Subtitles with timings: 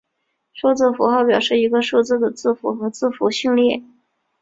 [0.51, 3.83] 数字符号表示一个数字的字符和字符序列。